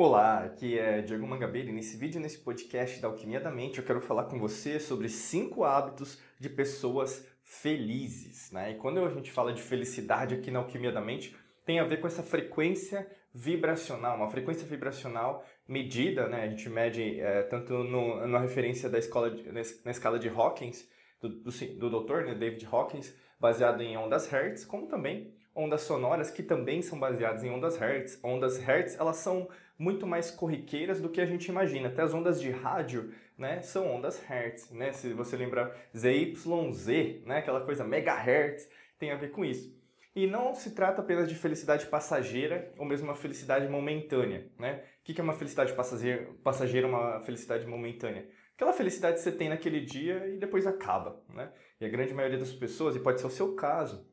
Olá, 0.00 0.44
aqui 0.44 0.78
é 0.78 1.02
Diego 1.02 1.26
Mangabeira 1.26 1.70
e 1.70 1.72
nesse 1.72 1.96
vídeo, 1.96 2.20
nesse 2.20 2.38
podcast 2.38 3.00
da 3.00 3.08
Alquimia 3.08 3.40
da 3.40 3.50
Mente, 3.50 3.80
eu 3.80 3.84
quero 3.84 4.00
falar 4.00 4.26
com 4.26 4.38
você 4.38 4.78
sobre 4.78 5.08
cinco 5.08 5.64
hábitos 5.64 6.22
de 6.38 6.48
pessoas 6.48 7.26
felizes. 7.42 8.52
Né? 8.52 8.70
E 8.70 8.74
quando 8.76 9.04
a 9.04 9.10
gente 9.10 9.32
fala 9.32 9.52
de 9.52 9.60
felicidade 9.60 10.36
aqui 10.36 10.52
na 10.52 10.60
Alquimia 10.60 10.92
da 10.92 11.00
Mente, 11.00 11.34
tem 11.66 11.80
a 11.80 11.84
ver 11.84 11.96
com 11.96 12.06
essa 12.06 12.22
frequência 12.22 13.10
vibracional, 13.34 14.16
uma 14.16 14.30
frequência 14.30 14.64
vibracional 14.68 15.44
medida, 15.66 16.28
né? 16.28 16.44
a 16.44 16.48
gente 16.48 16.68
mede 16.68 17.18
é, 17.18 17.42
tanto 17.42 17.82
no, 17.82 18.24
na 18.24 18.38
referência 18.38 18.88
da 18.88 19.00
escola 19.00 19.32
de, 19.32 19.50
na 19.50 19.90
escala 19.90 20.16
de 20.16 20.28
Hawkins, 20.28 20.88
do, 21.20 21.28
do, 21.28 21.50
do 21.50 21.90
doutor 21.90 22.24
né, 22.24 22.36
David 22.36 22.64
Hawkins, 22.70 23.12
baseado 23.40 23.80
em 23.82 23.96
ondas 23.96 24.30
Hertz, 24.30 24.64
como 24.64 24.86
também 24.86 25.36
ondas 25.58 25.82
sonoras 25.82 26.30
que 26.30 26.42
também 26.42 26.80
são 26.80 26.98
baseadas 26.98 27.42
em 27.42 27.50
ondas 27.50 27.76
Hertz. 27.76 28.18
Ondas 28.22 28.56
Hertz, 28.58 28.96
elas 28.98 29.16
são 29.16 29.48
muito 29.76 30.06
mais 30.06 30.30
corriqueiras 30.30 31.00
do 31.00 31.08
que 31.08 31.20
a 31.20 31.26
gente 31.26 31.48
imagina. 31.48 31.88
Até 31.88 32.02
as 32.02 32.14
ondas 32.14 32.40
de 32.40 32.50
rádio, 32.50 33.12
né, 33.36 33.60
são 33.60 33.90
ondas 33.92 34.22
Hertz, 34.24 34.70
né? 34.70 34.92
Se 34.92 35.12
você 35.12 35.36
lembrar 35.36 35.76
ZYZ, 35.96 37.24
né, 37.26 37.38
aquela 37.38 37.60
coisa 37.60 37.84
megahertz, 37.84 38.68
tem 38.98 39.10
a 39.10 39.16
ver 39.16 39.30
com 39.30 39.44
isso. 39.44 39.76
E 40.14 40.26
não 40.26 40.54
se 40.54 40.74
trata 40.74 41.00
apenas 41.00 41.28
de 41.28 41.34
felicidade 41.34 41.86
passageira 41.86 42.72
ou 42.78 42.84
mesmo 42.84 43.08
uma 43.08 43.14
felicidade 43.14 43.68
momentânea, 43.68 44.50
né? 44.58 44.82
O 45.00 45.04
que 45.04 45.20
é 45.20 45.24
uma 45.24 45.34
felicidade 45.34 45.72
passageira, 45.72 46.86
uma 46.86 47.20
felicidade 47.20 47.66
momentânea? 47.66 48.28
Aquela 48.54 48.72
felicidade 48.72 49.16
que 49.16 49.22
você 49.22 49.30
tem 49.30 49.48
naquele 49.48 49.80
dia 49.80 50.26
e 50.28 50.36
depois 50.36 50.66
acaba, 50.66 51.22
né? 51.32 51.52
E 51.80 51.84
a 51.84 51.88
grande 51.88 52.12
maioria 52.12 52.38
das 52.38 52.52
pessoas, 52.52 52.96
e 52.96 53.00
pode 53.00 53.20
ser 53.20 53.28
o 53.28 53.30
seu 53.30 53.54
caso, 53.54 54.04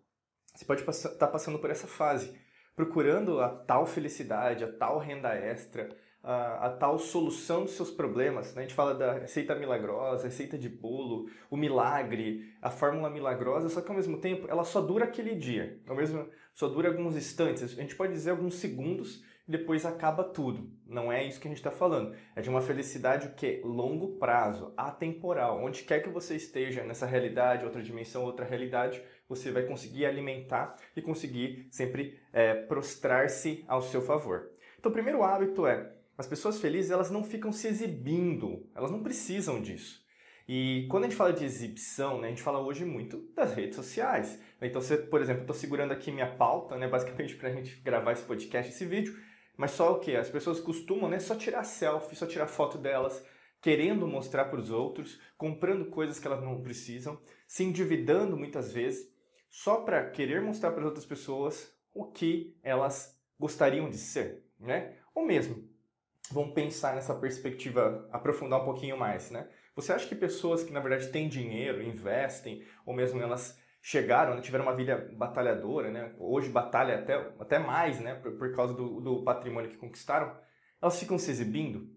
você 0.56 0.66
pode 0.66 0.82
estar 0.90 1.10
tá 1.10 1.28
passando 1.28 1.60
por 1.60 1.70
essa 1.70 1.88
fase, 1.88 2.34
procurando 2.76 3.42
a 3.42 3.50
tal 3.50 3.86
felicidade, 3.86 4.64
a 4.64 4.72
tal 4.72 4.98
renda 4.98 5.34
extra, 5.34 5.90
a, 6.24 6.68
a, 6.68 6.70
tal 6.72 6.98
solução 6.98 7.64
dos 7.64 7.74
seus 7.74 7.92
problemas. 7.92 8.54
Né? 8.56 8.62
A 8.62 8.66
gente 8.66 8.74
fala 8.74 8.96
da 8.96 9.14
receita 9.14 9.54
milagrosa, 9.54 10.28
receita 10.28 10.58
de 10.58 10.68
bolo, 10.68 11.30
o 11.52 11.58
milagre, 11.58 12.54
a 12.62 12.70
fórmula 12.70 13.10
milagrosa, 13.10 13.70
só 13.70 13.82
que 13.82 13.90
ao 13.90 13.96
mesmo 13.96 14.18
tempo 14.18 14.48
ela 14.50 14.64
só 14.64 14.82
dura 14.82 15.06
aquele 15.06 15.36
dia, 15.36 15.80
ao 15.88 15.96
mesmo 15.96 16.28
só 16.54 16.68
dura 16.68 16.88
alguns 16.88 17.16
instantes, 17.16 17.78
a 17.78 17.82
gente 17.82 17.96
pode 17.96 18.14
dizer 18.14 18.32
alguns 18.32 18.56
segundos 18.56 19.22
e 19.48 19.52
depois 19.52 19.86
acaba 19.86 20.24
tudo. 20.24 20.72
Não 20.88 21.12
é 21.12 21.24
isso 21.24 21.40
que 21.40 21.48
a 21.48 21.52
gente 21.52 21.58
está 21.58 21.70
falando. 21.70 22.16
É 22.36 22.42
de 22.42 22.50
uma 22.50 22.62
felicidade 22.62 23.28
o 23.28 23.34
que 23.34 23.62
longo 23.64 24.18
prazo, 24.18 24.74
atemporal. 24.76 25.64
Onde 25.64 25.84
quer 25.84 26.02
que 26.02 26.10
você 26.10 26.36
esteja 26.36 26.84
nessa 26.84 27.06
realidade, 27.06 27.66
outra 27.66 27.84
dimensão, 27.84 28.24
outra 28.24 28.46
realidade, 28.46 29.04
você 29.28 29.52
vai 29.52 29.64
conseguir 29.64 30.06
alimentar 30.06 30.76
e 30.96 31.02
conseguir 31.02 31.68
sempre 31.72 32.20
é, 32.32 32.54
prostrar-se 32.54 33.64
ao 33.68 33.82
seu 33.82 34.02
favor. 34.02 34.52
Então, 34.80 34.90
o 34.90 34.94
primeiro 34.94 35.24
hábito 35.24 35.66
é 35.66 35.92
as 36.18 36.28
pessoas 36.28 36.60
felizes 36.60 36.92
elas 36.92 37.12
não 37.12 37.24
ficam 37.24 37.52
se 37.52 37.68
exibindo, 37.68 38.70
elas 38.74 38.92
não 38.92 39.04
precisam 39.04 39.62
disso. 39.62 40.04
E 40.48 40.86
quando 40.90 41.06
a 41.06 41.08
gente 41.08 41.18
fala 41.18 41.34
de 41.34 41.44
exibição, 41.44 42.22
né, 42.22 42.28
a 42.28 42.30
gente 42.30 42.44
fala 42.44 42.60
hoje 42.60 42.86
muito 42.86 43.28
das 43.36 43.54
redes 43.54 43.76
sociais. 43.76 44.40
Então, 44.62 44.82
você, 44.82 44.96
por 44.96 45.20
exemplo, 45.20 45.42
estou 45.42 45.56
segurando 45.56 45.92
aqui 45.92 46.12
minha 46.12 46.36
pauta, 46.36 46.78
né, 46.78 46.88
basicamente 46.88 47.36
para 47.36 47.50
a 47.50 47.52
gente 47.52 47.82
gravar 47.82 48.12
esse 48.12 48.24
podcast, 48.24 48.72
esse 48.72 48.86
vídeo, 48.86 49.18
mas 49.58 49.72
só 49.72 49.94
o 49.94 50.00
que? 50.00 50.16
As 50.16 50.30
pessoas 50.30 50.60
costumam 50.60 51.10
né, 51.10 51.20
só 51.20 51.36
tirar 51.36 51.64
selfie, 51.64 52.16
só 52.16 52.26
tirar 52.26 52.48
foto 52.48 52.78
delas, 52.78 53.26
querendo 53.60 54.08
mostrar 54.08 54.46
para 54.46 54.60
os 54.60 54.70
outros, 54.70 55.20
comprando 55.38 55.86
coisas 55.88 56.20
que 56.20 56.28
elas 56.28 56.44
não 56.44 56.62
precisam, 56.62 57.20
se 57.48 57.64
endividando 57.64 58.38
muitas 58.38 58.72
vezes, 58.72 59.12
só 59.56 59.78
para 59.78 60.10
querer 60.10 60.42
mostrar 60.42 60.72
para 60.72 60.82
as 60.82 60.86
outras 60.86 61.06
pessoas 61.06 61.74
o 61.94 62.04
que 62.04 62.60
elas 62.62 63.18
gostariam 63.40 63.90
de 63.90 63.98
ser, 63.98 64.44
né? 64.60 64.98
Ou 65.16 65.26
mesmo, 65.26 65.64
vamos 66.30 66.54
pensar 66.54 66.94
nessa 66.94 67.16
perspectiva, 67.16 68.06
aprofundar 68.12 68.62
um 68.62 68.66
pouquinho 68.66 68.98
mais, 68.98 69.32
né? 69.32 69.48
Você 69.74 69.94
acha 69.94 70.06
que 70.10 70.14
pessoas 70.14 70.62
que 70.62 70.74
na 70.74 70.82
verdade 70.82 71.10
têm 71.10 71.30
dinheiro, 71.30 71.82
investem, 71.82 72.66
ou 72.86 72.94
mesmo 72.94 73.22
elas 73.22 73.58
chegaram, 73.82 74.36
né, 74.36 74.42
tiveram 74.42 74.66
uma 74.66 74.76
vida 74.76 75.10
batalhadora, 75.14 75.90
né? 75.90 76.14
Hoje 76.20 76.50
batalha 76.50 77.00
até, 77.00 77.14
até 77.40 77.58
mais, 77.58 78.02
né? 78.02 78.16
Por, 78.16 78.34
por 78.34 78.54
causa 78.54 78.74
do, 78.74 79.00
do, 79.00 79.24
patrimônio 79.24 79.70
que 79.70 79.78
conquistaram. 79.78 80.38
Elas 80.82 81.00
ficam 81.00 81.18
se 81.18 81.32
exibindo. 81.32 81.90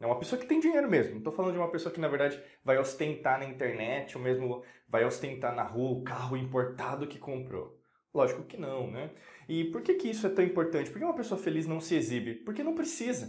É 0.00 0.06
uma 0.06 0.18
pessoa 0.18 0.40
que 0.40 0.46
tem 0.46 0.60
dinheiro 0.60 0.90
mesmo. 0.90 1.12
Não 1.12 1.18
estou 1.18 1.32
falando 1.32 1.52
de 1.52 1.58
uma 1.58 1.70
pessoa 1.70 1.92
que 1.92 2.00
na 2.00 2.08
verdade 2.08 2.42
vai 2.64 2.78
ostentar 2.78 3.38
na 3.38 3.46
internet 3.46 4.16
ou 4.16 4.22
mesmo 4.22 4.62
vai 4.88 5.04
ostentar 5.04 5.54
na 5.54 5.62
rua 5.62 5.98
o 5.98 6.02
carro 6.02 6.36
importado 6.36 7.06
que 7.06 7.18
comprou. 7.18 7.78
Lógico 8.12 8.44
que 8.44 8.56
não, 8.56 8.90
né? 8.90 9.10
E 9.48 9.64
por 9.64 9.82
que, 9.82 9.94
que 9.94 10.08
isso 10.08 10.26
é 10.26 10.30
tão 10.30 10.44
importante? 10.44 10.90
Por 10.90 10.98
que 10.98 11.04
uma 11.04 11.16
pessoa 11.16 11.40
feliz 11.40 11.66
não 11.66 11.80
se 11.80 11.96
exibe? 11.96 12.34
Porque 12.34 12.62
não 12.62 12.74
precisa. 12.74 13.28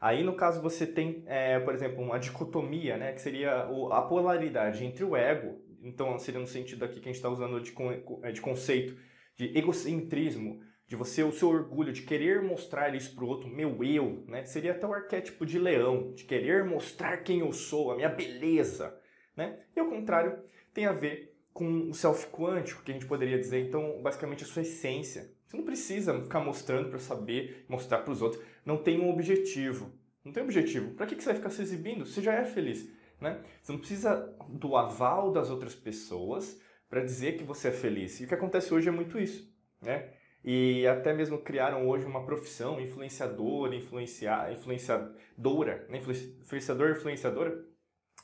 Aí, 0.00 0.22
no 0.24 0.34
caso, 0.34 0.60
você 0.60 0.86
tem, 0.86 1.22
é, 1.26 1.60
por 1.60 1.74
exemplo, 1.74 2.02
uma 2.02 2.18
dicotomia, 2.18 2.96
né, 2.96 3.12
que 3.12 3.20
seria 3.20 3.68
a 3.92 4.02
polaridade 4.02 4.84
entre 4.84 5.04
o 5.04 5.14
ego 5.14 5.62
então 5.82 6.18
seria 6.18 6.40
no 6.40 6.46
sentido 6.46 6.84
aqui 6.84 7.00
que 7.00 7.08
a 7.08 7.12
gente 7.12 7.16
está 7.16 7.28
usando 7.28 7.60
de, 7.60 7.74
é, 8.22 8.32
de 8.32 8.40
conceito 8.40 8.96
de 9.36 9.56
egocentrismo, 9.56 10.60
de 10.92 10.96
você, 10.96 11.22
o 11.22 11.32
seu 11.32 11.48
orgulho, 11.48 11.90
de 11.90 12.02
querer 12.02 12.42
mostrar 12.42 12.94
isso 12.94 13.14
para 13.14 13.24
o 13.24 13.26
outro, 13.26 13.48
meu 13.48 13.82
eu, 13.82 14.22
né? 14.28 14.44
Seria 14.44 14.72
até 14.72 14.86
o 14.86 14.92
arquétipo 14.92 15.46
de 15.46 15.58
leão, 15.58 16.12
de 16.12 16.24
querer 16.24 16.66
mostrar 16.66 17.16
quem 17.22 17.40
eu 17.40 17.50
sou, 17.50 17.90
a 17.92 17.96
minha 17.96 18.10
beleza, 18.10 18.94
né? 19.34 19.58
E 19.74 19.80
ao 19.80 19.88
contrário, 19.88 20.38
tem 20.74 20.84
a 20.84 20.92
ver 20.92 21.34
com 21.50 21.88
o 21.88 21.94
self 21.94 22.26
quântico, 22.26 22.82
que 22.82 22.90
a 22.90 22.94
gente 22.94 23.06
poderia 23.06 23.38
dizer, 23.38 23.66
então, 23.66 24.02
basicamente 24.02 24.44
a 24.44 24.46
sua 24.46 24.60
essência. 24.60 25.32
Você 25.46 25.56
não 25.56 25.64
precisa 25.64 26.20
ficar 26.20 26.40
mostrando 26.40 26.90
para 26.90 26.98
saber, 26.98 27.64
mostrar 27.70 28.00
para 28.00 28.12
os 28.12 28.20
outros. 28.20 28.44
Não 28.62 28.76
tem 28.76 29.00
um 29.00 29.08
objetivo. 29.08 29.90
Não 30.22 30.30
tem 30.30 30.42
objetivo. 30.42 30.90
Para 30.90 31.06
que 31.06 31.14
você 31.14 31.30
vai 31.30 31.36
ficar 31.36 31.48
se 31.48 31.62
exibindo? 31.62 32.04
Você 32.04 32.20
já 32.20 32.34
é 32.34 32.44
feliz. 32.44 32.86
Né? 33.18 33.42
Você 33.62 33.72
não 33.72 33.78
precisa 33.78 34.36
do 34.46 34.76
aval 34.76 35.32
das 35.32 35.48
outras 35.48 35.74
pessoas 35.74 36.60
para 36.86 37.02
dizer 37.02 37.38
que 37.38 37.44
você 37.44 37.68
é 37.68 37.72
feliz. 37.72 38.20
E 38.20 38.24
o 38.24 38.28
que 38.28 38.34
acontece 38.34 38.74
hoje 38.74 38.90
é 38.90 38.92
muito 38.92 39.18
isso. 39.18 39.50
Né? 39.80 40.20
E 40.44 40.86
até 40.86 41.12
mesmo 41.12 41.38
criaram 41.38 41.88
hoje 41.88 42.04
uma 42.04 42.24
profissão, 42.24 42.80
influenciador, 42.80 43.72
influenciar, 43.72 44.52
influenciadora, 44.52 45.86
né? 45.88 45.98
influenciador, 45.98 46.90
influenciadora, 46.90 47.64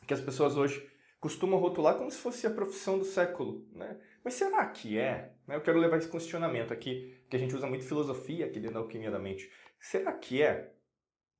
que 0.06 0.14
as 0.14 0.20
pessoas 0.20 0.56
hoje 0.56 0.84
costumam 1.20 1.60
rotular 1.60 1.96
como 1.96 2.10
se 2.10 2.18
fosse 2.18 2.46
a 2.46 2.50
profissão 2.50 2.98
do 2.98 3.04
século. 3.04 3.66
Né? 3.72 4.00
Mas 4.24 4.34
será 4.34 4.66
que 4.66 4.98
é? 4.98 5.32
Né? 5.46 5.54
Eu 5.56 5.60
quero 5.60 5.78
levar 5.78 5.98
esse 5.98 6.10
questionamento 6.10 6.72
aqui, 6.72 7.16
que 7.28 7.36
a 7.36 7.38
gente 7.38 7.54
usa 7.54 7.66
muito 7.66 7.84
filosofia 7.84 8.46
aqui 8.46 8.58
dentro 8.58 8.74
da 8.74 8.80
alquimia 8.80 9.10
da 9.10 9.18
mente. 9.18 9.50
Será 9.78 10.12
que 10.12 10.42
é? 10.42 10.72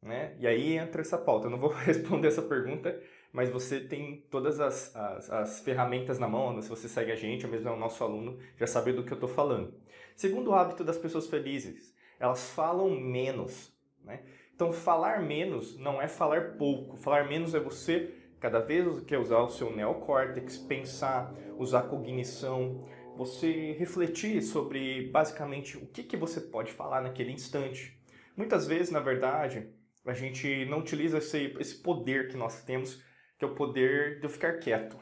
Né? 0.01 0.37
E 0.39 0.47
aí 0.47 0.77
entra 0.77 1.01
essa 1.01 1.19
pauta. 1.19 1.47
Eu 1.47 1.51
não 1.51 1.59
vou 1.59 1.71
responder 1.85 2.29
essa 2.29 2.43
pergunta, 2.43 3.01
mas 3.33 3.51
você 3.51 3.81
tem 3.81 4.25
todas 4.31 4.61
as, 4.61 4.95
as, 4.97 5.31
as 5.31 5.61
ferramentas 5.61 6.19
na 6.19 6.29
mão, 6.29 6.61
se 6.61 6.69
você 6.69 6.89
segue 6.89 7.13
a 7.13 7.17
gente, 7.17 7.45
ou 7.45 7.53
mesmo 7.53 7.69
é 7.69 7.73
o 7.73 7.79
nosso 7.79 8.03
aluno, 8.03 8.39
já 8.57 8.67
sabe 8.67 8.93
do 8.93 9.05
que 9.05 9.13
eu 9.13 9.17
estou 9.17 9.29
falando. 9.29 9.75
Segundo 10.17 10.55
hábito 10.55 10.83
das 10.83 10.99
pessoas 10.99 11.27
felizes, 11.27 11.95
elas 12.19 12.51
falam 12.51 12.91
menos. 12.91 13.73
Né? 14.03 14.23
Então, 14.55 14.73
falar 14.73 15.23
menos 15.23 15.79
não 15.79 16.03
é 16.03 16.09
falar 16.09 16.57
pouco. 16.57 16.97
Falar 16.97 17.29
menos 17.29 17.55
é 17.55 17.61
você, 17.61 18.15
cada 18.41 18.59
vez 18.59 19.01
que 19.05 19.17
usar 19.17 19.39
o 19.39 19.49
seu 19.49 19.75
neocórtex, 19.75 20.59
pensar, 20.59 21.33
usar 21.57 21.83
cognição, 21.83 22.85
você 23.17 23.73
refletir 23.73 24.43
sobre 24.43 25.09
basicamente 25.11 25.77
o 25.77 25.87
que, 25.87 26.03
que 26.03 26.17
você 26.17 26.41
pode 26.41 26.73
falar 26.73 27.01
naquele 27.03 27.33
instante. 27.33 28.01
Muitas 28.37 28.67
vezes, 28.67 28.91
na 28.91 29.01
verdade, 29.01 29.69
a 30.07 30.15
gente 30.15 30.65
não 30.67 30.79
utiliza 30.79 31.19
esse, 31.19 31.55
esse 31.59 31.77
poder 31.77 32.29
que 32.29 32.37
nós 32.37 32.63
temos, 32.63 33.03
que 33.39 33.45
é 33.45 33.49
o 33.49 33.55
poder 33.55 34.19
de 34.19 34.27
eu 34.27 34.31
ficar 34.31 34.59
quieto, 34.59 34.97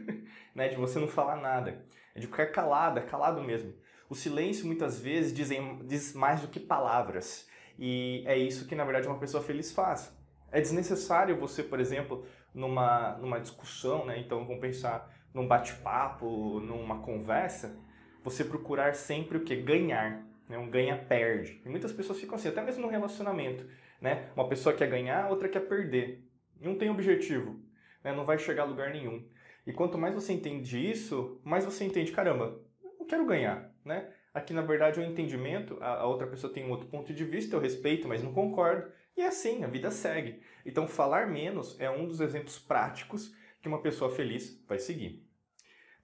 né? 0.54 0.68
de 0.68 0.76
você 0.76 0.98
não 0.98 1.08
falar 1.08 1.36
nada, 1.36 1.84
é 2.14 2.20
de 2.20 2.26
ficar 2.26 2.46
calada, 2.46 3.00
calado 3.00 3.42
mesmo. 3.42 3.72
O 4.08 4.14
silêncio 4.14 4.66
muitas 4.66 5.00
vezes 5.00 5.32
dizem, 5.32 5.80
diz 5.84 6.12
mais 6.12 6.40
do 6.40 6.48
que 6.48 6.58
palavras, 6.58 7.48
e 7.78 8.24
é 8.26 8.36
isso 8.36 8.66
que 8.66 8.74
na 8.74 8.84
verdade 8.84 9.06
uma 9.06 9.18
pessoa 9.18 9.42
feliz 9.42 9.72
faz. 9.72 10.14
É 10.50 10.60
desnecessário 10.60 11.38
você, 11.38 11.62
por 11.62 11.80
exemplo, 11.80 12.26
numa, 12.54 13.16
numa 13.18 13.38
discussão, 13.38 14.06
né? 14.06 14.18
então 14.18 14.44
vamos 14.44 14.60
pensar 14.60 15.14
num 15.32 15.46
bate-papo, 15.46 16.60
numa 16.60 17.00
conversa, 17.02 17.78
você 18.24 18.42
procurar 18.42 18.94
sempre 18.94 19.36
o 19.36 19.44
que? 19.44 19.54
Ganhar. 19.54 20.26
Né? 20.48 20.56
Um 20.56 20.70
ganha-perde. 20.70 21.60
E 21.64 21.68
muitas 21.68 21.92
pessoas 21.92 22.18
ficam 22.18 22.36
assim, 22.36 22.48
até 22.48 22.62
mesmo 22.62 22.82
no 22.82 22.88
relacionamento. 22.88 23.66
Né? 24.00 24.30
Uma 24.34 24.48
pessoa 24.48 24.74
quer 24.74 24.88
ganhar, 24.88 25.30
outra 25.30 25.48
quer 25.48 25.60
perder. 25.60 26.26
Não 26.60 26.76
tem 26.76 26.88
objetivo. 26.88 27.60
Né? 28.06 28.12
Não 28.12 28.24
vai 28.24 28.38
chegar 28.38 28.62
a 28.62 28.66
lugar 28.66 28.90
nenhum. 28.90 29.28
E 29.66 29.72
quanto 29.72 29.98
mais 29.98 30.14
você 30.14 30.32
entende 30.32 30.78
isso, 30.78 31.40
mais 31.42 31.64
você 31.64 31.84
entende, 31.84 32.12
caramba, 32.12 32.62
eu 33.00 33.04
quero 33.04 33.26
ganhar. 33.26 33.74
Né? 33.84 34.08
Aqui, 34.32 34.54
na 34.54 34.62
verdade, 34.62 35.00
é 35.00 35.02
um 35.02 35.10
entendimento, 35.10 35.76
a, 35.80 36.02
a 36.02 36.06
outra 36.06 36.28
pessoa 36.28 36.52
tem 36.52 36.64
um 36.64 36.70
outro 36.70 36.86
ponto 36.86 37.12
de 37.12 37.24
vista, 37.24 37.56
eu 37.56 37.60
respeito, 37.60 38.06
mas 38.06 38.22
não 38.22 38.32
concordo. 38.32 38.92
E 39.16 39.22
é 39.22 39.26
assim, 39.26 39.64
a 39.64 39.66
vida 39.66 39.90
segue. 39.90 40.40
Então, 40.64 40.86
falar 40.86 41.26
menos 41.26 41.80
é 41.80 41.90
um 41.90 42.06
dos 42.06 42.20
exemplos 42.20 42.60
práticos 42.60 43.34
que 43.60 43.66
uma 43.66 43.82
pessoa 43.82 44.08
feliz 44.08 44.62
vai 44.68 44.78
seguir. 44.78 45.26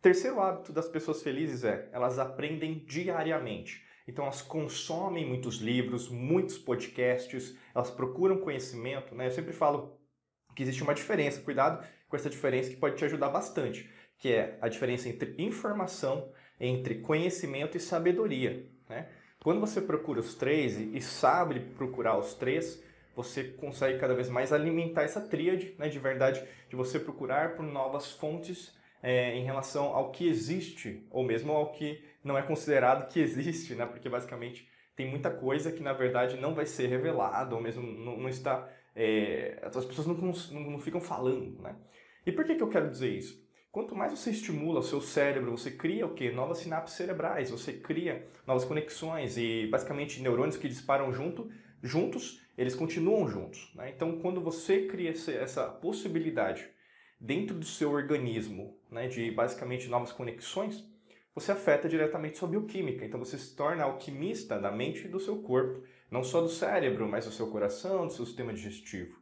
Terceiro 0.00 0.40
hábito 0.40 0.72
das 0.72 0.88
pessoas 0.88 1.22
felizes 1.22 1.62
é, 1.62 1.88
elas 1.92 2.18
aprendem 2.18 2.84
diariamente. 2.84 3.86
Então 4.08 4.24
elas 4.24 4.42
consomem 4.42 5.24
muitos 5.24 5.58
livros, 5.58 6.08
muitos 6.08 6.58
podcasts, 6.58 7.56
elas 7.72 7.92
procuram 7.92 8.38
conhecimento, 8.38 9.14
né? 9.14 9.28
Eu 9.28 9.30
sempre 9.30 9.52
falo 9.52 10.01
que 10.54 10.62
existe 10.62 10.82
uma 10.82 10.94
diferença, 10.94 11.40
cuidado 11.40 11.86
com 12.08 12.16
essa 12.16 12.30
diferença 12.30 12.70
que 12.70 12.76
pode 12.76 12.96
te 12.96 13.04
ajudar 13.04 13.28
bastante, 13.28 13.90
que 14.18 14.32
é 14.32 14.58
a 14.60 14.68
diferença 14.68 15.08
entre 15.08 15.34
informação, 15.38 16.30
entre 16.60 16.96
conhecimento 16.96 17.76
e 17.76 17.80
sabedoria, 17.80 18.66
né? 18.88 19.08
Quando 19.42 19.60
você 19.60 19.80
procura 19.80 20.20
os 20.20 20.36
três 20.36 20.78
e 20.78 21.00
sabe 21.00 21.58
procurar 21.76 22.16
os 22.16 22.34
três, 22.34 22.80
você 23.14 23.42
consegue 23.42 23.98
cada 23.98 24.14
vez 24.14 24.28
mais 24.28 24.52
alimentar 24.52 25.02
essa 25.02 25.20
tríade, 25.20 25.74
né, 25.78 25.88
de 25.88 25.98
verdade, 25.98 26.42
de 26.68 26.76
você 26.76 26.98
procurar 26.98 27.56
por 27.56 27.64
novas 27.64 28.12
fontes 28.12 28.72
é, 29.02 29.34
em 29.34 29.44
relação 29.44 29.86
ao 29.86 30.12
que 30.12 30.28
existe, 30.28 31.04
ou 31.10 31.24
mesmo 31.24 31.52
ao 31.52 31.72
que 31.72 32.04
não 32.22 32.38
é 32.38 32.42
considerado 32.42 33.08
que 33.08 33.20
existe, 33.20 33.74
né, 33.74 33.84
porque 33.84 34.08
basicamente 34.08 34.68
tem 34.94 35.10
muita 35.10 35.30
coisa 35.30 35.72
que 35.72 35.82
na 35.82 35.92
verdade 35.92 36.36
não 36.36 36.54
vai 36.54 36.66
ser 36.66 36.86
revelada, 36.86 37.54
ou 37.54 37.60
mesmo 37.60 37.82
não, 37.82 38.16
não 38.18 38.28
está. 38.28 38.68
É, 38.94 39.58
as 39.62 39.84
pessoas 39.84 40.06
não, 40.06 40.14
não, 40.14 40.70
não 40.72 40.78
ficam 40.78 41.00
falando. 41.00 41.60
Né? 41.60 41.74
E 42.26 42.32
por 42.32 42.44
que, 42.44 42.54
que 42.54 42.62
eu 42.62 42.68
quero 42.68 42.90
dizer 42.90 43.10
isso? 43.10 43.42
Quanto 43.72 43.96
mais 43.96 44.12
você 44.12 44.30
estimula 44.30 44.80
o 44.80 44.82
seu 44.82 45.00
cérebro, 45.00 45.50
você 45.50 45.70
cria 45.70 46.04
o 46.04 46.12
quê? 46.12 46.30
Novas 46.30 46.58
sinapses 46.58 46.94
cerebrais, 46.94 47.50
você 47.50 47.72
cria 47.72 48.28
novas 48.46 48.66
conexões 48.66 49.38
e 49.38 49.66
basicamente 49.68 50.20
neurônios 50.20 50.58
que 50.58 50.68
disparam 50.68 51.10
junto, 51.10 51.50
juntos 51.82 52.42
eles 52.56 52.74
continuam 52.74 53.26
juntos. 53.26 53.72
Né? 53.74 53.90
Então, 53.96 54.18
quando 54.20 54.42
você 54.42 54.86
cria 54.86 55.10
essa 55.10 55.66
possibilidade 55.68 56.68
dentro 57.18 57.58
do 57.58 57.64
seu 57.64 57.90
organismo 57.92 58.76
né, 58.90 59.08
de 59.08 59.30
basicamente 59.30 59.88
novas 59.88 60.12
conexões, 60.12 60.84
você 61.34 61.52
afeta 61.52 61.88
diretamente 61.88 62.36
sua 62.36 62.48
bioquímica. 62.48 63.06
Então, 63.06 63.18
você 63.18 63.38
se 63.38 63.56
torna 63.56 63.84
alquimista 63.84 64.58
da 64.58 64.70
mente 64.70 65.06
e 65.06 65.08
do 65.08 65.18
seu 65.18 65.40
corpo, 65.40 65.82
não 66.12 66.22
só 66.22 66.42
do 66.42 66.48
cérebro, 66.48 67.08
mas 67.08 67.24
do 67.24 67.32
seu 67.32 67.48
coração, 67.48 68.06
do 68.06 68.12
seu 68.12 68.26
sistema 68.26 68.52
digestivo. 68.52 69.18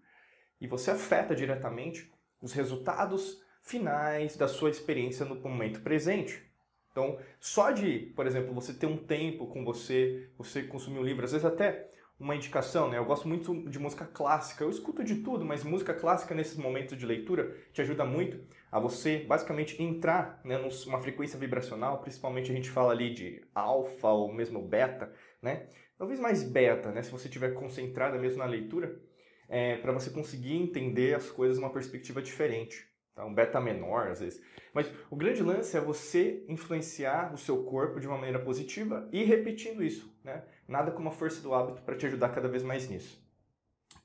E 0.60 0.66
você 0.66 0.90
afeta 0.90 1.36
diretamente 1.36 2.12
os 2.42 2.52
resultados 2.52 3.40
finais 3.62 4.36
da 4.36 4.48
sua 4.48 4.70
experiência 4.70 5.24
no 5.24 5.36
momento 5.36 5.80
presente. 5.80 6.42
Então, 6.90 7.18
só 7.38 7.70
de, 7.70 8.12
por 8.16 8.26
exemplo, 8.26 8.52
você 8.52 8.74
ter 8.74 8.86
um 8.86 8.96
tempo 8.96 9.46
com 9.46 9.64
você, 9.64 10.28
você 10.36 10.64
consumir 10.64 10.98
um 10.98 11.04
livro, 11.04 11.24
às 11.24 11.30
vezes 11.30 11.46
até 11.46 11.88
uma 12.20 12.36
indicação, 12.36 12.90
né? 12.90 12.98
Eu 12.98 13.04
gosto 13.06 13.26
muito 13.26 13.70
de 13.70 13.78
música 13.78 14.04
clássica. 14.04 14.62
Eu 14.62 14.68
escuto 14.68 15.02
de 15.02 15.16
tudo, 15.16 15.42
mas 15.42 15.64
música 15.64 15.94
clássica 15.94 16.34
nesses 16.34 16.58
momentos 16.58 16.98
de 16.98 17.06
leitura 17.06 17.56
te 17.72 17.80
ajuda 17.80 18.04
muito 18.04 18.38
a 18.70 18.78
você 18.78 19.20
basicamente 19.20 19.82
entrar 19.82 20.38
né, 20.44 20.58
numa 20.58 21.00
frequência 21.00 21.38
vibracional, 21.38 22.02
principalmente 22.02 22.52
a 22.52 22.54
gente 22.54 22.68
fala 22.68 22.92
ali 22.92 23.14
de 23.14 23.42
alfa 23.54 24.08
ou 24.08 24.32
mesmo 24.32 24.60
beta, 24.60 25.10
né? 25.42 25.68
Talvez 25.96 26.18
mais 26.18 26.42
beta, 26.42 26.90
né? 26.90 27.02
Se 27.02 27.10
você 27.10 27.28
estiver 27.28 27.52
concentrada 27.54 28.18
mesmo 28.18 28.38
na 28.38 28.46
leitura, 28.46 29.00
é, 29.48 29.76
para 29.76 29.92
você 29.92 30.10
conseguir 30.10 30.54
entender 30.54 31.14
as 31.14 31.30
coisas 31.30 31.58
de 31.58 31.64
uma 31.64 31.72
perspectiva 31.72 32.22
diferente. 32.22 32.88
Tá? 33.14 33.26
Um 33.26 33.34
beta 33.34 33.60
menor, 33.60 34.08
às 34.08 34.20
vezes. 34.20 34.40
Mas 34.72 34.90
o 35.10 35.16
grande 35.16 35.42
lance 35.42 35.76
é 35.76 35.80
você 35.80 36.44
influenciar 36.48 37.34
o 37.34 37.36
seu 37.36 37.64
corpo 37.64 38.00
de 38.00 38.06
uma 38.06 38.16
maneira 38.16 38.38
positiva 38.38 39.08
e 39.12 39.24
repetindo 39.24 39.82
isso. 39.82 40.16
Né? 40.24 40.42
Nada 40.68 40.90
como 40.90 41.08
a 41.08 41.12
força 41.12 41.42
do 41.42 41.52
hábito 41.52 41.82
para 41.82 41.96
te 41.96 42.06
ajudar 42.06 42.30
cada 42.30 42.48
vez 42.48 42.62
mais 42.62 42.88
nisso. 42.88 43.20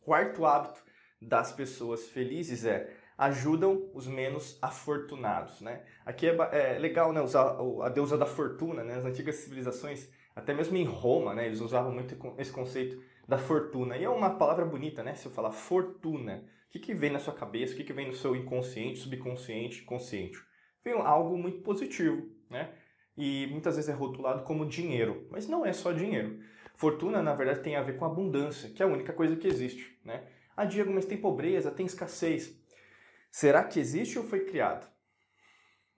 Quarto 0.02 0.46
hábito 0.46 0.84
das 1.22 1.52
pessoas 1.52 2.08
felizes 2.08 2.66
é 2.66 2.92
ajudam 3.18 3.90
os 3.94 4.08
menos 4.08 4.60
afortunados, 4.62 5.62
né? 5.62 5.84
Aqui 6.06 6.28
é, 6.28 6.36
é, 6.52 6.78
legal, 6.78 7.14
né, 7.14 7.22
usar 7.22 7.58
a 7.84 7.90
deusa 7.90 8.18
da 8.18 8.26
fortuna, 8.26 8.84
né? 8.84 8.96
As 8.96 9.06
antigas 9.06 9.36
civilizações, 9.36 10.10
até 10.36 10.54
mesmo 10.54 10.76
em 10.76 10.84
Roma, 10.84 11.34
né, 11.34 11.46
eles 11.46 11.62
usavam 11.62 11.94
muito 11.94 12.18
esse 12.38 12.52
conceito 12.52 13.02
da 13.28 13.38
fortuna. 13.38 13.98
E 13.98 14.04
é 14.04 14.10
uma 14.10 14.32
palavra 14.32 14.66
bonita, 14.66 15.02
né? 15.02 15.16
Se 15.16 15.26
eu 15.26 15.32
falar 15.32 15.52
fortuna, 15.52 16.44
o 16.68 16.72
que, 16.72 16.80
que 16.80 16.94
vem 16.94 17.12
na 17.12 17.20
sua 17.20 17.34
cabeça? 17.34 17.74
O 17.74 17.78
que, 17.78 17.84
que 17.84 17.94
vem 17.94 18.08
no 18.08 18.14
seu 18.14 18.36
inconsciente, 18.36 19.00
subconsciente, 19.00 19.84
consciente? 19.84 20.38
Vem 20.84 20.94
algo 20.94 21.38
muito 21.38 21.62
positivo, 21.62 22.30
né? 22.50 22.74
E 23.18 23.48
muitas 23.48 23.76
vezes 23.76 23.90
é 23.90 23.94
rotulado 23.94 24.44
como 24.44 24.66
dinheiro, 24.68 25.26
mas 25.32 25.48
não 25.48 25.66
é 25.66 25.72
só 25.72 25.92
dinheiro. 25.92 26.40
Fortuna, 26.76 27.24
na 27.24 27.34
verdade, 27.34 27.62
tem 27.62 27.78
a 27.78 27.82
ver 27.82 27.98
com 27.98 28.06
abundância, 28.06 28.70
que 28.70 28.84
é 28.84 28.86
a 28.86 28.90
única 28.90 29.14
coisa 29.14 29.36
que 29.38 29.48
existe, 29.48 29.98
né? 30.04 30.28
Ah, 30.56 30.66
Diego, 30.66 30.92
mas 30.92 31.06
tem 31.06 31.18
pobreza, 31.18 31.72
tem 31.72 31.86
escassez. 31.86 32.62
Será 33.32 33.64
que 33.64 33.80
existe 33.80 34.20
ou 34.20 34.26
foi 34.26 34.42
criado? 34.46 34.88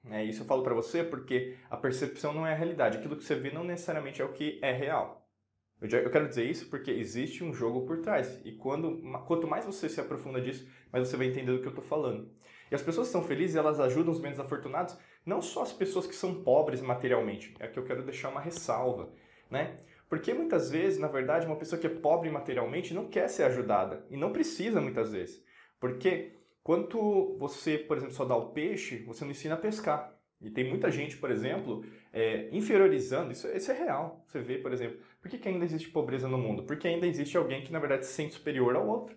É, 0.09 0.23
isso 0.23 0.43
eu 0.43 0.45
falo 0.45 0.63
para 0.63 0.73
você 0.73 1.03
porque 1.03 1.55
a 1.69 1.77
percepção 1.77 2.33
não 2.33 2.45
é 2.45 2.53
a 2.53 2.55
realidade. 2.55 2.97
Aquilo 2.97 3.15
que 3.15 3.23
você 3.23 3.35
vê 3.35 3.51
não 3.51 3.63
necessariamente 3.63 4.21
é 4.21 4.25
o 4.25 4.33
que 4.33 4.59
é 4.61 4.71
real. 4.71 5.27
Eu, 5.79 6.09
quero 6.09 6.27
dizer 6.27 6.43
isso 6.43 6.69
porque 6.69 6.89
existe 6.89 7.43
um 7.43 7.53
jogo 7.53 7.85
por 7.85 8.01
trás. 8.01 8.41
E 8.43 8.51
quando, 8.53 8.99
quanto 9.27 9.47
mais 9.47 9.65
você 9.65 9.87
se 9.87 10.01
aprofunda 10.01 10.41
disso, 10.41 10.67
mais 10.91 11.07
você 11.07 11.15
vai 11.15 11.27
entender 11.27 11.51
do 11.51 11.59
que 11.59 11.67
eu 11.67 11.71
estou 11.71 11.83
falando. 11.83 12.31
E 12.71 12.75
as 12.75 12.81
pessoas 12.81 13.07
que 13.07 13.11
são 13.11 13.23
felizes, 13.23 13.55
elas 13.55 13.79
ajudam 13.79 14.11
os 14.11 14.19
menos 14.19 14.39
afortunados, 14.39 14.97
não 15.25 15.41
só 15.41 15.61
as 15.61 15.71
pessoas 15.71 16.07
que 16.07 16.15
são 16.15 16.43
pobres 16.43 16.81
materialmente. 16.81 17.55
É 17.59 17.67
que 17.67 17.77
eu 17.77 17.83
quero 17.83 18.03
deixar 18.03 18.29
uma 18.29 18.41
ressalva, 18.41 19.13
né? 19.51 19.77
Porque 20.09 20.33
muitas 20.33 20.71
vezes, 20.71 20.99
na 20.99 21.07
verdade, 21.07 21.45
uma 21.45 21.57
pessoa 21.57 21.79
que 21.79 21.85
é 21.85 21.89
pobre 21.89 22.31
materialmente 22.31 22.93
não 22.93 23.07
quer 23.07 23.27
ser 23.27 23.43
ajudada. 23.43 24.05
E 24.09 24.17
não 24.17 24.31
precisa 24.31 24.81
muitas 24.81 25.11
vezes. 25.11 25.43
Porque 25.79 26.31
quando 26.67 27.37
você, 27.39 27.77
por 27.77 27.95
exemplo, 27.95 28.13
só 28.13 28.25
dá 28.25 28.35
o 28.35 28.49
peixe, 28.49 28.97
você 29.05 29.23
não 29.23 29.31
ensina 29.31 29.55
a 29.55 29.57
pescar. 29.57 30.13
E 30.41 30.49
tem 30.49 30.67
muita 30.67 30.91
gente, 30.91 31.15
por 31.15 31.31
exemplo, 31.31 31.85
é, 32.11 32.49
inferiorizando, 32.51 33.31
isso, 33.31 33.47
isso, 33.47 33.71
é 33.71 33.73
real. 33.73 34.25
Você 34.27 34.41
vê, 34.41 34.57
por 34.57 34.73
exemplo, 34.73 34.99
por 35.21 35.31
que, 35.31 35.37
que, 35.37 35.47
ainda 35.47 35.63
existe 35.63 35.89
pobreza 35.89 36.27
no 36.27 36.37
mundo? 36.37 36.63
Porque 36.63 36.85
ainda 36.85 37.07
existe 37.07 37.37
alguém 37.37 37.63
que, 37.63 37.71
na 37.71 37.79
verdade, 37.79 38.05
se 38.05 38.11
sente 38.11 38.33
superior 38.33 38.75
ao 38.75 38.85
outro. 38.85 39.15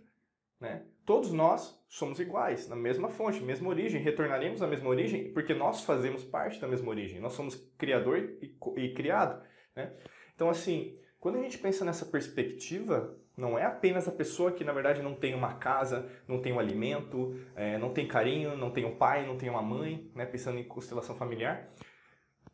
Né? 0.60 0.84
Todos 1.04 1.32
nós 1.32 1.76
somos 1.88 2.20
iguais, 2.20 2.68
na 2.68 2.76
mesma 2.76 3.08
fonte, 3.08 3.42
mesma 3.42 3.68
origem, 3.68 4.00
retornaremos 4.00 4.62
à 4.62 4.68
mesma 4.68 4.88
origem, 4.88 5.32
porque 5.32 5.52
nós 5.52 5.82
fazemos 5.82 6.22
parte 6.22 6.60
da 6.60 6.68
mesma 6.68 6.88
origem. 6.88 7.18
Nós 7.18 7.32
somos 7.32 7.56
criador 7.76 8.38
e, 8.40 8.56
e 8.76 8.94
criado. 8.94 9.44
Né? 9.74 9.92
Então, 10.36 10.48
assim, 10.48 10.96
quando 11.18 11.38
a 11.38 11.42
gente 11.42 11.58
pensa 11.58 11.84
nessa 11.84 12.06
perspectiva, 12.06 13.18
não 13.40 13.58
é 13.58 13.64
apenas 13.64 14.06
a 14.06 14.12
pessoa 14.12 14.52
que, 14.52 14.62
na 14.62 14.72
verdade, 14.72 15.02
não 15.02 15.14
tem 15.14 15.34
uma 15.34 15.54
casa, 15.54 16.08
não 16.28 16.40
tem 16.40 16.52
um 16.52 16.58
alimento, 16.58 17.34
é, 17.56 17.78
não 17.78 17.92
tem 17.92 18.06
carinho, 18.06 18.56
não 18.56 18.70
tem 18.70 18.84
um 18.84 18.94
pai, 18.94 19.26
não 19.26 19.36
tem 19.36 19.48
uma 19.48 19.62
mãe, 19.62 20.10
né, 20.14 20.26
pensando 20.26 20.58
em 20.58 20.64
constelação 20.64 21.16
familiar. 21.16 21.70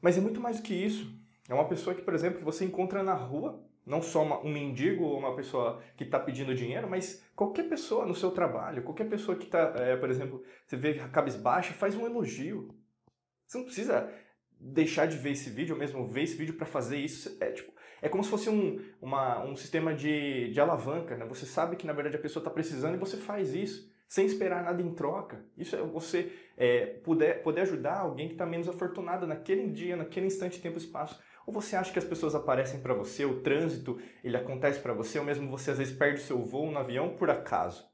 Mas 0.00 0.16
é 0.16 0.20
muito 0.20 0.40
mais 0.40 0.58
do 0.58 0.62
que 0.62 0.72
isso. 0.72 1.12
É 1.48 1.54
uma 1.54 1.68
pessoa 1.68 1.94
que, 1.94 2.02
por 2.02 2.14
exemplo, 2.14 2.40
você 2.42 2.64
encontra 2.64 3.02
na 3.02 3.14
rua, 3.14 3.62
não 3.84 4.00
só 4.00 4.22
uma, 4.22 4.40
um 4.40 4.52
mendigo 4.52 5.04
ou 5.04 5.18
uma 5.18 5.34
pessoa 5.34 5.82
que 5.96 6.04
está 6.04 6.18
pedindo 6.18 6.54
dinheiro, 6.54 6.88
mas 6.88 7.24
qualquer 7.34 7.68
pessoa 7.68 8.06
no 8.06 8.14
seu 8.14 8.30
trabalho, 8.30 8.82
qualquer 8.82 9.08
pessoa 9.08 9.36
que 9.36 9.44
está, 9.44 9.74
é, 9.76 9.96
por 9.96 10.10
exemplo, 10.10 10.42
você 10.64 10.76
vê 10.76 10.94
cabisbaixa, 10.94 11.74
faz 11.74 11.96
um 11.96 12.06
elogio. 12.06 12.74
Você 13.46 13.58
não 13.58 13.64
precisa 13.64 14.12
deixar 14.58 15.06
de 15.06 15.16
ver 15.16 15.32
esse 15.32 15.50
vídeo, 15.50 15.74
ou 15.74 15.78
mesmo 15.78 16.06
ver 16.06 16.22
esse 16.22 16.36
vídeo 16.36 16.54
para 16.54 16.66
fazer 16.66 16.98
isso. 16.98 17.36
É 17.40 17.50
tipo, 17.50 17.72
é 18.06 18.08
como 18.08 18.22
se 18.22 18.30
fosse 18.30 18.48
um, 18.48 18.80
uma, 19.02 19.42
um 19.44 19.56
sistema 19.56 19.92
de, 19.92 20.48
de 20.52 20.60
alavanca, 20.60 21.16
né? 21.16 21.26
Você 21.26 21.44
sabe 21.44 21.74
que 21.74 21.86
na 21.86 21.92
verdade 21.92 22.16
a 22.16 22.20
pessoa 22.20 22.40
está 22.40 22.50
precisando 22.50 22.94
e 22.94 22.98
você 22.98 23.16
faz 23.16 23.52
isso 23.52 23.92
sem 24.08 24.24
esperar 24.24 24.62
nada 24.62 24.80
em 24.80 24.94
troca. 24.94 25.44
Isso 25.58 25.74
é 25.74 25.82
você 25.82 26.32
é, 26.56 26.86
poder, 26.86 27.42
poder 27.42 27.62
ajudar 27.62 27.98
alguém 27.98 28.28
que 28.28 28.34
está 28.34 28.46
menos 28.46 28.68
afortunado 28.68 29.26
naquele 29.26 29.68
dia, 29.68 29.96
naquele 29.96 30.26
instante, 30.26 30.60
tempo 30.60 30.76
e 30.76 30.80
espaço. 30.80 31.20
Ou 31.44 31.52
você 31.52 31.74
acha 31.74 31.92
que 31.92 31.98
as 31.98 32.04
pessoas 32.04 32.36
aparecem 32.36 32.80
para 32.80 32.94
você, 32.94 33.24
o 33.24 33.40
trânsito 33.40 34.00
ele 34.22 34.36
acontece 34.36 34.78
para 34.78 34.92
você, 34.92 35.18
ou 35.18 35.24
mesmo 35.24 35.50
você 35.50 35.72
às 35.72 35.78
vezes 35.78 35.96
perde 35.96 36.20
seu 36.20 36.44
voo 36.44 36.70
no 36.70 36.78
avião 36.78 37.16
por 37.16 37.28
acaso. 37.28 37.84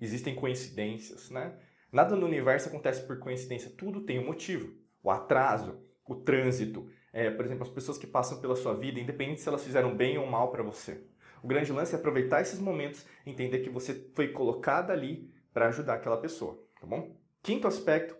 Existem 0.00 0.34
coincidências, 0.34 1.30
né? 1.30 1.56
Nada 1.92 2.16
no 2.16 2.26
universo 2.26 2.68
acontece 2.68 3.06
por 3.06 3.20
coincidência, 3.20 3.72
tudo 3.78 4.00
tem 4.00 4.18
um 4.18 4.26
motivo. 4.26 4.74
O 5.00 5.12
atraso, 5.12 5.80
o 6.04 6.16
trânsito, 6.16 6.88
é, 7.14 7.30
por 7.30 7.44
exemplo, 7.44 7.62
as 7.62 7.70
pessoas 7.70 7.96
que 7.96 8.08
passam 8.08 8.40
pela 8.40 8.56
sua 8.56 8.74
vida, 8.74 8.98
independente 8.98 9.40
se 9.40 9.48
elas 9.48 9.62
fizeram 9.62 9.96
bem 9.96 10.18
ou 10.18 10.26
mal 10.26 10.50
para 10.50 10.64
você. 10.64 11.00
O 11.40 11.46
grande 11.46 11.72
lance 11.72 11.94
é 11.94 11.98
aproveitar 11.98 12.40
esses 12.40 12.58
momentos, 12.58 13.06
entender 13.24 13.60
que 13.60 13.70
você 13.70 14.10
foi 14.14 14.32
colocada 14.32 14.92
ali 14.92 15.32
para 15.52 15.68
ajudar 15.68 15.94
aquela 15.94 16.16
pessoa, 16.16 16.60
tá 16.80 16.86
bom? 16.86 17.16
Quinto 17.40 17.68
aspecto, 17.68 18.16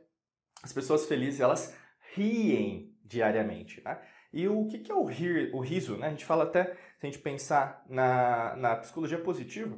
as 0.63 0.73
pessoas 0.73 1.07
felizes, 1.07 1.41
elas 1.41 1.77
riem 2.15 2.95
diariamente, 3.05 3.83
né? 3.85 4.01
E 4.33 4.47
o 4.47 4.67
que, 4.69 4.91
é 4.91 4.95
o, 4.95 5.05
rir, 5.05 5.51
o 5.53 5.59
riso, 5.59 5.97
né? 5.97 6.07
A 6.07 6.11
gente 6.11 6.25
fala 6.25 6.45
até, 6.45 6.65
se 6.65 7.03
a 7.03 7.07
gente 7.07 7.19
pensar 7.19 7.85
na, 7.89 8.55
na 8.55 8.77
psicologia 8.77 9.19
positiva, 9.19 9.77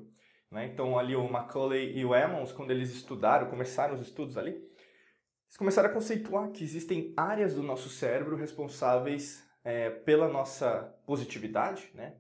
né? 0.51 0.67
Então 0.67 0.99
ali 0.99 1.17
o 1.17 1.27
Macaulay 1.27 1.97
e 1.97 2.05
o 2.05 2.15
Emmons, 2.15 2.53
quando 2.53 2.71
eles 2.71 2.91
estudaram, 2.91 3.49
começaram 3.49 3.95
os 3.95 4.03
estudos 4.03 4.37
ali, 4.37 4.63
eles 5.47 5.57
começaram 5.57 5.89
a 5.89 5.93
conceituar 5.93 6.51
que 6.51 6.65
existem 6.65 7.15
áreas 7.17 7.55
do 7.55 7.63
nosso 7.63 7.89
cérebro 7.89 8.37
responsáveis 8.37 9.43
é, 9.65 9.91
pela 9.91 10.29
nossa 10.29 10.95
positividade, 11.07 11.91
né? 11.95 12.15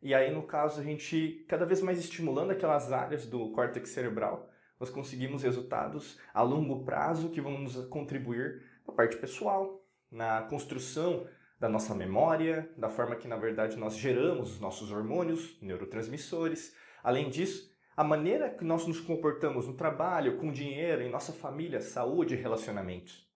E 0.00 0.14
aí, 0.14 0.30
no 0.30 0.42
caso, 0.42 0.80
a 0.80 0.84
gente, 0.84 1.44
cada 1.48 1.66
vez 1.66 1.80
mais 1.80 1.98
estimulando 1.98 2.52
aquelas 2.52 2.92
áreas 2.92 3.26
do 3.26 3.50
córtex 3.50 3.90
cerebral, 3.90 4.48
nós 4.78 4.90
conseguimos 4.90 5.42
resultados 5.42 6.18
a 6.32 6.42
longo 6.42 6.84
prazo 6.84 7.30
que 7.30 7.40
vão 7.40 7.58
nos 7.58 7.76
contribuir 7.86 8.62
na 8.86 8.92
parte 8.92 9.16
pessoal, 9.16 9.82
na 10.10 10.42
construção 10.42 11.26
da 11.58 11.68
nossa 11.68 11.94
memória, 11.94 12.70
da 12.76 12.88
forma 12.88 13.16
que 13.16 13.26
na 13.26 13.36
verdade 13.36 13.76
nós 13.76 13.96
geramos 13.96 14.52
os 14.52 14.60
nossos 14.60 14.90
hormônios, 14.90 15.58
neurotransmissores. 15.62 16.74
Além 17.02 17.30
disso, 17.30 17.70
a 17.96 18.04
maneira 18.04 18.50
que 18.50 18.62
nós 18.62 18.86
nos 18.86 19.00
comportamos 19.00 19.66
no 19.66 19.74
trabalho, 19.74 20.36
com 20.36 20.52
dinheiro, 20.52 21.02
em 21.02 21.10
nossa 21.10 21.32
família, 21.32 21.80
saúde 21.80 22.34
e 22.34 22.36
relacionamentos. 22.36 23.26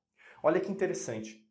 Olha 0.42 0.60
que 0.60 0.70
interessante. 0.70 1.42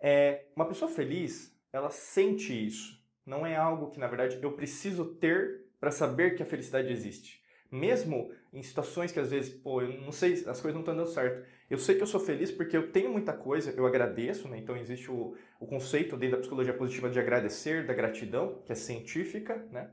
É, 0.00 0.46
uma 0.56 0.66
pessoa 0.66 0.90
feliz, 0.90 1.54
ela 1.70 1.90
sente 1.90 2.66
isso. 2.66 2.98
Não 3.26 3.46
é 3.46 3.56
algo 3.56 3.90
que, 3.90 4.00
na 4.00 4.06
verdade, 4.06 4.38
eu 4.42 4.52
preciso 4.52 5.16
ter 5.16 5.66
para 5.78 5.90
saber 5.90 6.34
que 6.34 6.42
a 6.42 6.46
felicidade 6.46 6.90
existe. 6.90 7.42
Mesmo 7.70 8.32
em 8.52 8.62
situações 8.62 9.12
que 9.12 9.20
às 9.20 9.30
vezes, 9.30 9.54
pô, 9.54 9.82
eu 9.82 10.00
não 10.00 10.10
sei, 10.10 10.32
as 10.32 10.60
coisas 10.60 10.72
não 10.72 10.80
estão 10.80 10.96
dando 10.96 11.10
certo. 11.10 11.46
Eu 11.68 11.78
sei 11.78 11.94
que 11.94 12.02
eu 12.02 12.06
sou 12.06 12.18
feliz 12.18 12.50
porque 12.50 12.76
eu 12.76 12.90
tenho 12.90 13.10
muita 13.10 13.32
coisa, 13.32 13.70
eu 13.70 13.86
agradeço, 13.86 14.48
né? 14.48 14.58
Então 14.58 14.76
existe 14.76 15.10
o, 15.10 15.36
o 15.60 15.66
conceito 15.66 16.16
dentro 16.16 16.36
da 16.36 16.40
psicologia 16.40 16.74
positiva 16.74 17.08
de 17.08 17.20
agradecer, 17.20 17.86
da 17.86 17.94
gratidão, 17.94 18.60
que 18.64 18.72
é 18.72 18.74
científica, 18.74 19.64
né? 19.70 19.90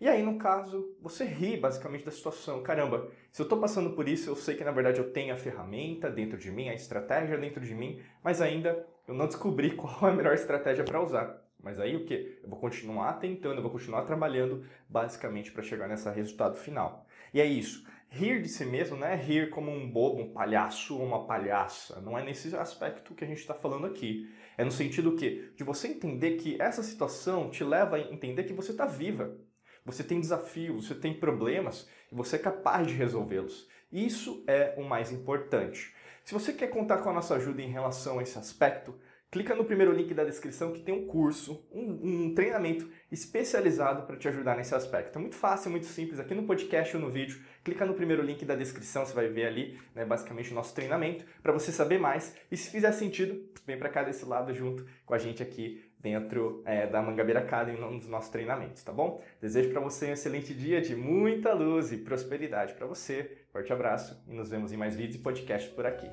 E 0.00 0.08
aí, 0.08 0.22
no 0.22 0.38
caso, 0.38 0.96
você 1.02 1.24
ri 1.24 1.58
basicamente 1.58 2.06
da 2.06 2.10
situação. 2.10 2.62
Caramba, 2.62 3.10
se 3.30 3.42
eu 3.42 3.44
estou 3.44 3.60
passando 3.60 3.90
por 3.90 4.08
isso, 4.08 4.30
eu 4.30 4.34
sei 4.34 4.56
que 4.56 4.64
na 4.64 4.70
verdade 4.70 4.98
eu 4.98 5.12
tenho 5.12 5.34
a 5.34 5.36
ferramenta 5.36 6.10
dentro 6.10 6.38
de 6.38 6.50
mim, 6.50 6.70
a 6.70 6.74
estratégia 6.74 7.36
dentro 7.36 7.60
de 7.60 7.74
mim, 7.74 8.00
mas 8.24 8.40
ainda 8.40 8.86
eu 9.06 9.12
não 9.12 9.26
descobri 9.26 9.72
qual 9.76 10.08
é 10.08 10.10
a 10.10 10.14
melhor 10.14 10.32
estratégia 10.32 10.84
para 10.84 11.02
usar. 11.02 11.44
Mas 11.62 11.78
aí 11.78 11.94
o 11.96 12.06
que? 12.06 12.38
Eu 12.42 12.48
vou 12.48 12.58
continuar 12.58 13.12
tentando, 13.14 13.56
eu 13.56 13.62
vou 13.62 13.70
continuar 13.70 14.02
trabalhando 14.06 14.64
basicamente 14.88 15.52
para 15.52 15.62
chegar 15.62 15.86
nesse 15.86 16.08
resultado 16.08 16.56
final. 16.56 17.04
E 17.34 17.40
é 17.40 17.44
isso. 17.44 17.86
Rir 18.08 18.40
de 18.40 18.48
si 18.48 18.64
mesmo 18.64 18.96
não 18.96 19.06
é 19.06 19.14
rir 19.14 19.50
como 19.50 19.70
um 19.70 19.88
bobo, 19.88 20.22
um 20.22 20.32
palhaço 20.32 20.98
ou 20.98 21.04
uma 21.04 21.26
palhaça. 21.26 22.00
Não 22.00 22.18
é 22.18 22.24
nesse 22.24 22.56
aspecto 22.56 23.14
que 23.14 23.22
a 23.22 23.26
gente 23.26 23.40
está 23.40 23.52
falando 23.52 23.86
aqui. 23.86 24.34
É 24.56 24.64
no 24.64 24.70
sentido 24.70 25.14
que 25.14 25.52
de 25.54 25.62
você 25.62 25.88
entender 25.88 26.38
que 26.38 26.60
essa 26.60 26.82
situação 26.82 27.50
te 27.50 27.62
leva 27.62 27.96
a 27.96 28.00
entender 28.00 28.44
que 28.44 28.54
você 28.54 28.70
está 28.70 28.86
viva. 28.86 29.36
Você 29.84 30.04
tem 30.04 30.20
desafios, 30.20 30.86
você 30.86 30.94
tem 30.94 31.14
problemas 31.14 31.88
e 32.10 32.14
você 32.14 32.36
é 32.36 32.38
capaz 32.38 32.86
de 32.86 32.94
resolvê-los. 32.94 33.68
Isso 33.92 34.44
é 34.46 34.74
o 34.76 34.84
mais 34.84 35.10
importante. 35.10 35.94
Se 36.24 36.34
você 36.34 36.52
quer 36.52 36.68
contar 36.68 36.98
com 36.98 37.10
a 37.10 37.12
nossa 37.12 37.34
ajuda 37.34 37.62
em 37.62 37.70
relação 37.70 38.18
a 38.18 38.22
esse 38.22 38.38
aspecto, 38.38 38.94
clica 39.30 39.54
no 39.54 39.64
primeiro 39.64 39.92
link 39.92 40.12
da 40.12 40.24
descrição 40.24 40.72
que 40.72 40.80
tem 40.80 40.94
um 40.94 41.06
curso, 41.06 41.66
um, 41.72 42.26
um 42.28 42.34
treinamento 42.34 42.88
especializado 43.10 44.02
para 44.06 44.16
te 44.16 44.28
ajudar 44.28 44.56
nesse 44.56 44.74
aspecto. 44.74 45.16
É 45.16 45.20
muito 45.20 45.36
fácil, 45.36 45.70
muito 45.70 45.86
simples, 45.86 46.18
aqui 46.18 46.34
no 46.34 46.44
podcast 46.44 46.96
ou 46.96 47.02
no 47.02 47.10
vídeo. 47.10 47.40
Clica 47.64 47.86
no 47.86 47.94
primeiro 47.94 48.22
link 48.22 48.44
da 48.44 48.56
descrição, 48.56 49.04
você 49.04 49.14
vai 49.14 49.28
ver 49.28 49.46
ali, 49.46 49.78
né, 49.94 50.04
basicamente, 50.04 50.50
o 50.50 50.54
nosso 50.54 50.74
treinamento, 50.74 51.24
para 51.42 51.52
você 51.52 51.72
saber 51.72 51.98
mais. 51.98 52.36
E 52.50 52.56
se 52.56 52.70
fizer 52.70 52.92
sentido, 52.92 53.48
vem 53.66 53.78
para 53.78 53.88
cá 53.88 54.02
desse 54.02 54.24
lado 54.24 54.52
junto 54.52 54.84
com 55.04 55.14
a 55.14 55.18
gente 55.18 55.42
aqui 55.42 55.89
dentro 56.02 56.62
é, 56.64 56.86
da 56.86 57.02
Mangabeira 57.02 57.40
Academy, 57.40 57.80
um 57.80 57.98
dos 57.98 58.08
nossos 58.08 58.30
treinamentos, 58.30 58.82
tá 58.82 58.92
bom? 58.92 59.22
Desejo 59.40 59.70
para 59.70 59.80
você 59.80 60.06
um 60.06 60.12
excelente 60.12 60.54
dia 60.54 60.80
de 60.80 60.96
muita 60.96 61.52
luz 61.52 61.92
e 61.92 61.98
prosperidade 61.98 62.74
para 62.74 62.86
você. 62.86 63.38
Forte 63.52 63.72
abraço 63.72 64.22
e 64.28 64.34
nos 64.34 64.50
vemos 64.50 64.72
em 64.72 64.76
mais 64.76 64.96
vídeos 64.96 65.16
e 65.16 65.18
podcasts 65.18 65.72
por 65.72 65.86
aqui. 65.86 66.08